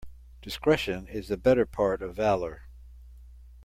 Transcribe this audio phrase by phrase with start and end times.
[0.41, 2.63] Discretion is the better part of valour.